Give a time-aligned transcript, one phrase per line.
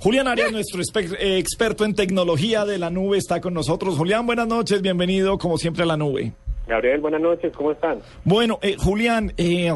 [0.00, 3.98] Julián Arias, nuestro eh, experto en tecnología de la nube, está con nosotros.
[3.98, 6.32] Julián, buenas noches, bienvenido como siempre a la nube.
[6.66, 7.98] Gabriel, buenas noches, ¿cómo están?
[8.24, 9.70] Bueno, eh, Julián, eh,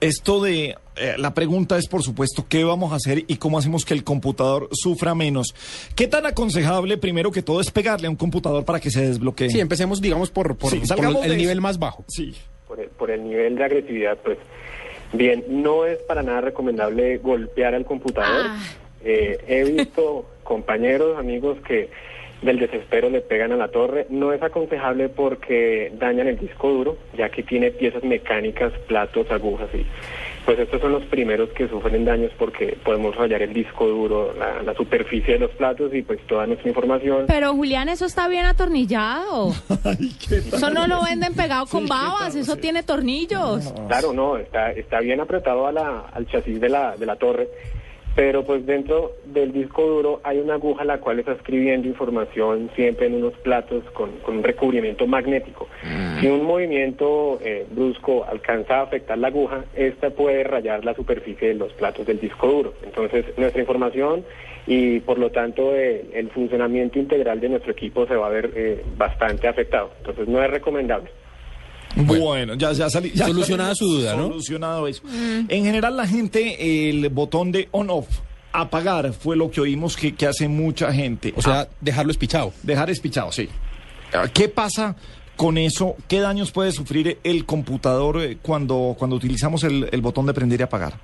[0.00, 3.84] esto de eh, la pregunta es, por supuesto, ¿qué vamos a hacer y cómo hacemos
[3.84, 5.54] que el computador sufra menos?
[5.94, 9.50] ¿Qué tan aconsejable, primero que todo, es pegarle a un computador para que se desbloquee?
[9.50, 12.04] Sí, empecemos, digamos, por, por, Sí, por salgamos el nivel más bajo.
[12.08, 12.34] Sí.
[12.66, 14.38] Por el, por el nivel de agresividad, pues
[15.12, 18.46] bien, no es para nada recomendable golpear al computador.
[18.48, 18.58] Ah.
[19.04, 21.88] Eh, he visto compañeros, amigos que
[22.42, 24.06] del desespero le pegan a la torre.
[24.10, 29.68] No es aconsejable porque dañan el disco duro, ya que tiene piezas mecánicas, platos, agujas
[29.74, 29.84] y
[30.44, 34.62] pues estos son los primeros que sufren daños porque podemos rayar el disco duro, la,
[34.62, 37.24] la superficie de los platos y pues toda nuestra información.
[37.26, 39.52] Pero Julián, eso está bien atornillado.
[39.84, 40.54] Ay, qué tal.
[40.54, 42.60] Eso no lo venden pegado con Sí, ¿qué babas, eso Sí.
[42.62, 43.74] tiene tornillos.
[43.88, 47.48] Claro, no, está, está bien apretado a la- al chasis de la, de la torre,
[48.14, 53.06] pero pues dentro del disco duro hay una aguja la cual está escribiendo información siempre
[53.06, 55.68] en unos platos con, con un recubrimiento magnético.
[56.20, 61.48] Si un movimiento eh, brusco alcanza a afectar la aguja, esta puede rayar la superficie
[61.48, 62.74] de los platos del disco duro.
[62.84, 64.24] Entonces nuestra información
[64.66, 68.50] y por lo tanto eh, el funcionamiento integral de nuestro equipo se va a ver
[68.54, 69.90] eh, bastante afectado.
[69.98, 71.10] Entonces no es recomendable.
[72.06, 73.10] Bueno, ya, ya salí.
[73.14, 74.28] ya Solucionada su duda, ¿no?
[74.28, 75.02] Solucionado eso.
[75.48, 78.06] En general, la gente, el botón de on-off,
[78.52, 81.32] apagar, fue lo que oímos que, que hace mucha gente.
[81.36, 82.52] O sea, Ah, dejarlo espichado.
[82.62, 83.48] dejar espichado, sí.
[84.12, 84.96] Ah, ¿Qué pasa
[85.36, 85.96] con eso?
[86.08, 90.60] ¿Qué daños puede sufrir el computador eh, cuando, cuando utilizamos el, el botón de prender
[90.60, 90.94] y apagar?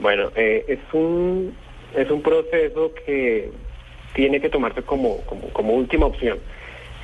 [0.00, 1.54] Bueno, eh, es un
[1.96, 3.50] es un proceso que
[4.14, 6.38] tiene que tomarse como como, como última opción,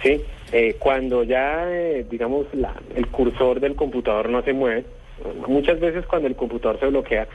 [0.02, 0.22] sí.
[0.54, 4.84] Eh, cuando ya eh, digamos la- el cursor del computador no se mueve,
[5.48, 7.26] muchas veces cuando el computador se bloquea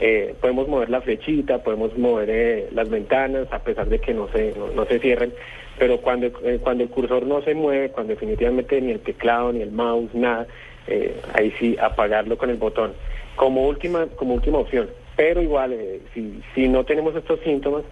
[0.00, 4.28] eh, podemos mover la flechita, podemos mover eh, las ventanas a pesar de que no
[4.28, 5.34] se no, no se cierren,
[5.78, 9.60] pero cuando eh, cuando el cursor no se mueve, cuando definitivamente ni el teclado ni
[9.60, 10.46] el mouse nada,
[11.34, 12.94] ahí sí apagarlo con el botón
[13.36, 15.76] como última como última opción pero igual
[16.14, 17.84] si si no tenemos estos síntomas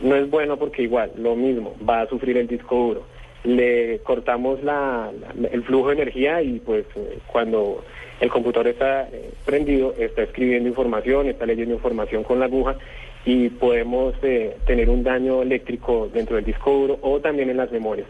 [0.00, 3.06] no es bueno porque igual lo mismo va a sufrir el disco duro
[3.44, 7.82] le cortamos la, la- el flujo de energía y pues eh, cuando
[8.20, 12.76] el computador está eh, prendido está escribiendo información está leyendo información con la aguja
[13.24, 17.70] y podemos eh, tener un daño eléctrico dentro del disco duro o también en las
[17.72, 18.06] memorias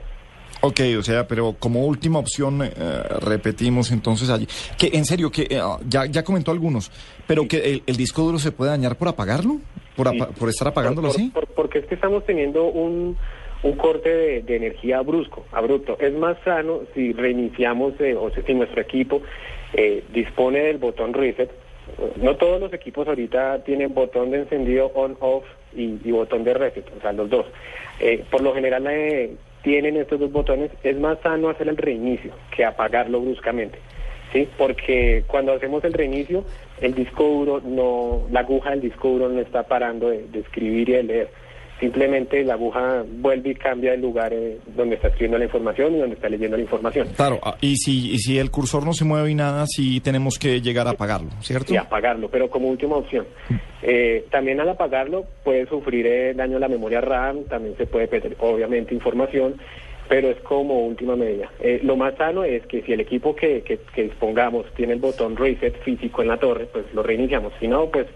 [0.63, 2.71] Ok, o sea, pero como última opción, eh,
[3.21, 4.47] repetimos entonces allí.
[4.77, 5.59] Que en serio, que eh,
[5.89, 6.91] ya, ya comentó algunos,
[7.27, 9.57] pero que el, el disco duro se puede dañar por apagarlo,
[9.97, 11.31] por, apa- por estar apagándolo por- así.
[11.31, 13.17] por- porque es que estamos teniendo un,
[13.63, 15.97] un corte de, de energía brusco, abrupto.
[16.01, 19.23] Es más sano si reiniciamos, eh, o si nuestro equipo
[19.73, 21.51] eh, dispone del botón reset.
[22.17, 25.45] No todos los equipos ahorita tienen botón de encendido on-off
[25.75, 27.47] y botón de reset, o sea, los dos.
[28.01, 30.71] Eh, por lo general eh, tienen estos dos botones.
[30.83, 33.79] Es más sano hacer el reinicio que apagarlo bruscamente.
[34.33, 34.49] ¿sí?
[34.57, 36.45] Porque cuando hacemos el reinicio,
[36.81, 40.89] el disco duro no, la aguja del disco duro no está parando de, de escribir
[40.89, 41.29] y de leer.
[41.81, 45.99] Simplemente la aguja vuelve y cambia el lugar eh, donde está escribiendo la información y
[45.99, 47.09] donde está leyendo la información.
[47.17, 50.39] Claro, ah, y si, y si el cursor no se mueve y nada, sí tenemos
[50.39, 51.73] que llegar a apagarlo, ¿cierto?
[51.73, 53.27] Y apagarlo, pero como última opción.
[53.83, 58.09] Eh, también al apagarlo puede sufrir eh, daño a la memoria RAM, también se puede
[58.09, 59.55] perder obviamente información,
[60.07, 61.51] pero es como última medida.
[61.61, 64.99] Eh, lo más sano es que si el equipo que, que, que dispongamos tiene el
[64.99, 67.53] botón reset físico en la torre, pues lo reiniciamos.
[67.59, 68.07] Si no, pues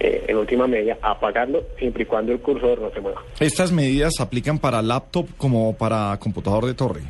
[0.00, 3.22] eh, en última medida apagarlo siempre y cuando el cursor no se mueva.
[3.40, 7.02] Estas medidas aplican para laptop como para computador de torre,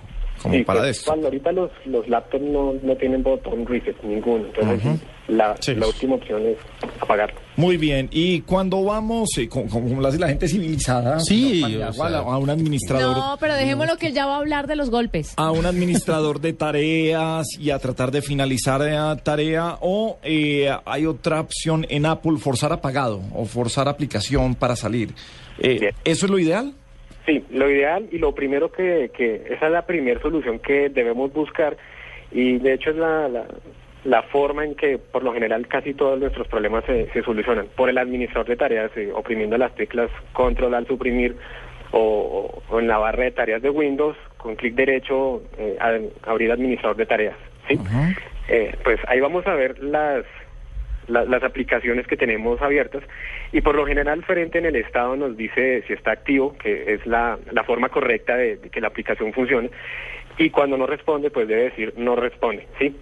[0.45, 1.11] como Sí, para pues, esto.
[1.11, 5.75] cuando ahorita los, los laptops no, no tienen botón reset ninguno, entonces la, Sí.
[5.75, 6.59] la última opción es
[7.01, 7.41] apagarlo.
[7.57, 11.61] Muy bien, y cuando vamos, eh, con- con- como lo hace la gente civilizada, Sí,
[11.61, 14.27] no, Paniagua, o sea- a, la- a un administrador, No, pero dejémoslo que él ya
[14.27, 15.33] va a hablar de los golpes.
[15.37, 21.07] a un administrador de tareas y a tratar de finalizar la tarea, o eh, hay
[21.07, 25.15] otra opción en Apple, forzar apagado o forzar aplicación para salir.
[25.59, 25.93] Eh.
[26.05, 26.75] ¿Eso es lo ideal?
[27.27, 31.33] Sí, lo ideal y lo primero que, que esa es la primera solución que debemos
[31.33, 31.77] buscar
[32.31, 33.47] y de hecho es la, la,
[34.05, 37.89] la forma en que por lo general casi todos nuestros problemas se, se solucionan por
[37.89, 41.37] el administrador de tareas eh, oprimiendo las teclas control al suprimir
[41.93, 46.53] o, o en la barra de tareas de Windows con clic derecho eh, a- abrir
[46.53, 47.37] administrador de tareas.
[47.69, 47.79] ¿sí?
[48.49, 50.25] Eh, pues ahí vamos a ver las
[51.09, 53.03] la- las aplicaciones que tenemos abiertas
[53.53, 57.07] y por lo general frente en el estado nos dice si está activo, que es
[57.07, 59.71] la, la forma correcta de, que la aplicación funcione
[60.39, 62.97] y cuando no responde pues debe decir no responde, ¿sí?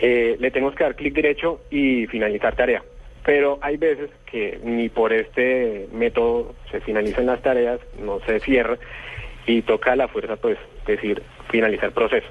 [0.00, 2.82] Eh, le tenemos que dar clic derecho y finalizar tarea.
[3.22, 8.78] pero hay veces que ni por este método se finalizan las tareas, no se cierra
[9.46, 12.26] y toca a la fuerza pues decir finalizar proceso.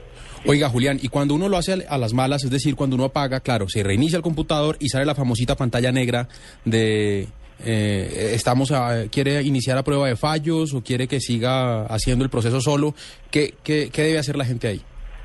[0.46, 3.42] Oiga, Julián, y cuando uno lo hace a las malas, es decir, cuando uno apaga,
[3.42, 6.28] claro, se reinicia el computador y sale la famosita pantalla negra
[6.66, 7.28] de
[7.66, 12.30] eh, estamos a- quiere iniciar la prueba de fallos o quiere que siga haciendo el
[12.30, 12.94] proceso solo.
[13.32, 14.82] ¿Qué, qué, qué debe hacer la gente ahí?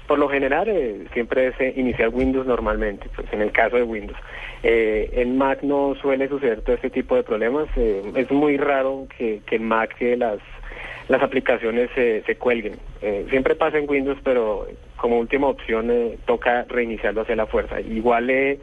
[0.08, 3.84] Por lo general eh, siempre es eh, iniciar Windows normalmente, pues en el caso de
[3.84, 4.18] Windows.
[4.64, 7.68] Eh, en Mac no suele suceder todo este tipo de problemas.
[7.76, 10.38] eh, es muy raro que, que en Mac que las
[11.08, 12.76] las aplicaciones se, se cuelguen.
[13.02, 14.66] Eh, siempre pasa en Windows, pero
[14.96, 17.80] como última opción eh, toca reiniciarlo hacia la fuerza.
[17.80, 18.58] Igual eh,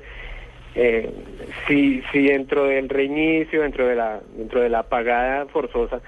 [0.76, 1.10] eh,
[1.68, 6.02] si, si dentro del reinicio, dentro de la, dentro de la apagada forzosa,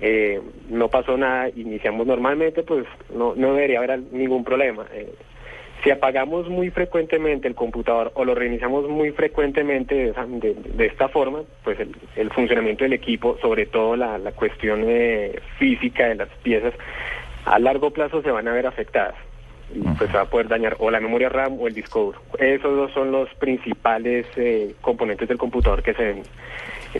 [0.00, 4.86] eh, no pasó nada, iniciamos normalmente, pues no, no debería haber ningún problema.
[5.84, 10.86] Si apagamos muy frecuentemente el computador o lo reiniciamos muy frecuentemente de, esa- de- de
[10.86, 16.08] esta forma, pues el, el funcionamiento del equipo, sobre todo la, la cuestión eh, física
[16.08, 16.72] de las piezas,
[17.44, 19.14] a largo plazo se van a ver afectadas.
[19.74, 22.20] Y pues se va a poder dañar o la memoria RAM o el disco duro.
[22.38, 26.22] Esos dos son los principales eh, componentes del computador que se ven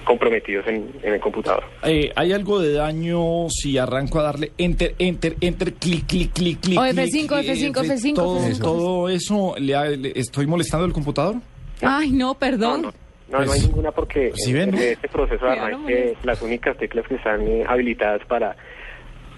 [0.03, 1.63] comprometidos en, en el computador.
[1.85, 6.61] Eh, ¿Hay algo de daño si arranco a darle enter, enter, enter, clic, clic, clic,
[6.61, 6.79] clic?
[6.79, 8.59] O clic, F5, eh, F5, F- F5, Todo, F5.
[8.61, 11.37] todo eso, le, ha- le- ¿estoy molestando el computador?
[11.83, 12.83] Ay, no, No, perdón.
[12.83, 12.95] no, no,
[13.31, 14.77] no hay Pues, ninguna porque pues, ¿sí en, ven, no?
[14.79, 18.57] en este proceso de no arranque las únicas teclas que están eh, habilitadas para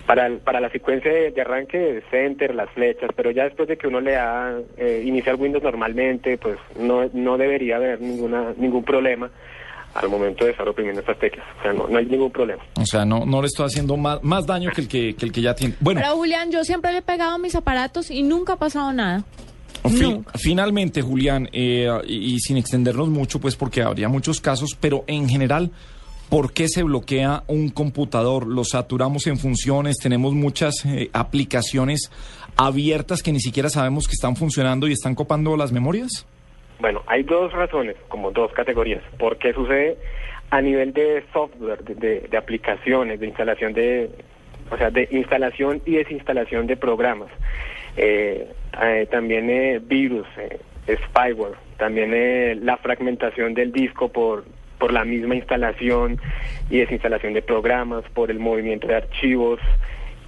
[0.06, 3.68] para el- para la secuencia de, de arranque es enter, las flechas, pero ya después
[3.68, 8.54] de que uno le da eh, iniciar Windows normalmente, pues no no debería haber ninguna
[8.56, 9.30] ningún problema
[9.96, 12.62] al momento de estar oprimiendo estas teclas, o sea, no, no hay ningún problema.
[12.80, 15.32] O sea, no, no le estoy haciendo más, más daño que el que, que el
[15.32, 15.74] que ya tiene.
[15.80, 18.92] Bueno, Pero Julián, yo siempre le he pegado a mis aparatos y nunca ha pasado
[18.92, 19.24] nada.
[20.34, 25.28] Finalmente, Julián, eh, y, y sin extendernos mucho, pues porque habría muchos casos, pero en
[25.28, 25.70] general,
[26.28, 28.46] ¿por qué se bloquea un computador?
[28.46, 32.10] Lo saturamos en funciones, tenemos muchas eh, aplicaciones
[32.56, 36.26] abiertas que ni siquiera sabemos que están funcionando y están copando las memorias.
[36.78, 39.02] Bueno, hay dos razones, como dos categorías.
[39.18, 39.96] ¿Por qué sucede?
[40.50, 44.10] A nivel de software, de, de- de aplicaciones, de instalación de,
[44.70, 47.30] o sea, de instalación y desinstalación de programas.
[47.96, 48.52] Eh,
[48.82, 50.58] eh, también eh, virus, eh,
[51.06, 54.44] spyware, también eh, la fragmentación del disco por,
[54.78, 56.18] por la misma instalación
[56.68, 59.60] y desinstalación de programas, por el movimiento de archivos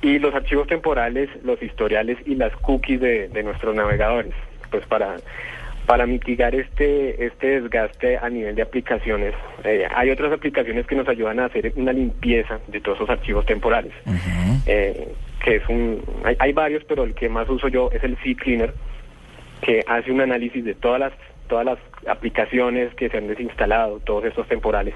[0.00, 4.32] y los archivos temporales, los historiales y las cookies de, de nuestros navegadores.
[4.70, 5.16] Pues para,
[5.88, 11.08] para mitigar este, este desgaste a nivel de aplicaciones, eh, hay otras aplicaciones que nos
[11.08, 13.94] ayudan a hacer una limpieza de todos esos archivos temporales.
[14.66, 15.08] Eh,
[15.42, 18.74] que es un, hay, hay varios, pero el que más uso yo es el CCleaner,
[19.62, 21.12] que hace un análisis de todas las
[21.48, 24.92] todas las aplicaciones que se han desinstalado, todos estos temporales,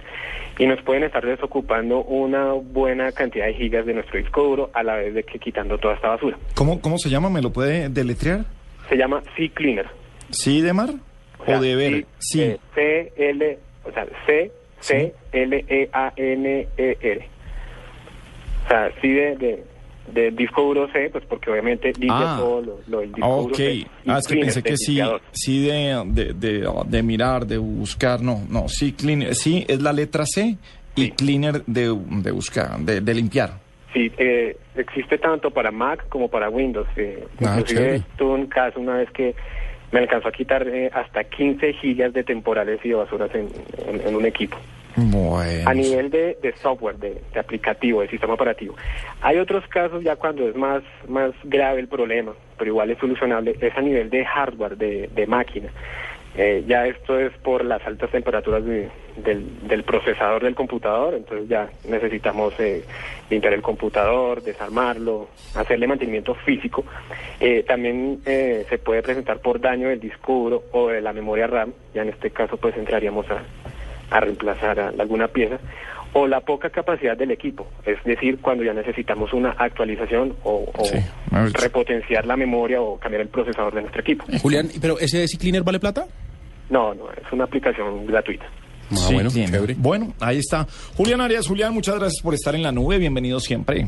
[0.58, 4.82] y nos pueden estar desocupando una buena cantidad de gigas de nuestro disco duro a
[4.82, 6.36] la vez de que quitando toda esta basura.
[6.54, 7.30] ¿Cómo, cómo se llama?
[7.30, 8.44] ¿Me lo puede deletrear?
[8.90, 10.01] Se llama CCleaner.
[10.30, 10.90] ¿Sí de mar?
[11.38, 12.06] ¿O, sea, de ver?
[12.18, 12.40] Sí.
[12.42, 17.28] eh, C L, o sea, C C L E A N E R.
[18.64, 19.64] O sea, sí de, de,
[20.12, 22.36] de disco duro C, pues porque obviamente limpia Ah.
[22.38, 23.72] todo lo, lo del disco Ok, duro C.
[23.74, 25.00] Y ah, es que cleaner, pensé que sí,
[25.32, 29.92] sí de, de, de, de mirar, de buscar, no, no, sí, cleaner, sí, es la
[29.92, 30.56] letra C
[30.94, 31.10] y Sí.
[31.10, 33.60] cleaner de, de buscar, de, de limpiar.
[33.92, 36.86] Sí, eh, existe tanto para Mac como para Windows.
[36.96, 39.34] Eh, Ah, inclusive tuve un caso una vez que
[39.92, 43.48] me alcanzó a quitar eh, hasta 15 gigas de temporales y de basuras en,
[43.86, 44.56] en- en un equipo.
[44.96, 45.70] Bueno.
[45.70, 48.74] A nivel de, de software, de, de aplicativo, de sistema operativo.
[49.22, 53.56] Hay otros casos ya cuando es más, más grave el problema, pero igual es solucionable,
[53.60, 55.70] es a nivel de hardware, de, de máquina.
[56.34, 58.88] Eh, ya esto es por las altas temperaturas de-
[59.22, 62.82] del, del procesador del computador, entonces ya necesitamos eh,
[63.28, 66.84] limpiar el computador, desarmarlo, hacerle mantenimiento físico.
[67.38, 71.46] Eh, también eh, se puede presentar por daño del disco duro o de la memoria
[71.46, 73.42] RAM, ya en este caso pues entraríamos a,
[74.16, 75.58] a reemplazar a alguna pieza,
[76.14, 80.84] o la poca capacidad del equipo, es decir, cuando ya necesitamos una actualización o, o
[80.84, 80.98] Sí,
[81.52, 84.24] repotenciar la memoria o cambiar el procesador de nuestro equipo.
[84.42, 86.06] Julián, ¿pero ese CCleaner vale plata?
[86.72, 88.46] No, no, es una aplicación gratuita.
[88.90, 89.52] Ah, Sí, bueno, cleaner.
[89.54, 89.74] chévere.
[89.78, 90.66] Bueno, ahí está.
[90.96, 93.86] Julián Arias, Julián, muchas gracias por estar en la nube, bienvenido siempre.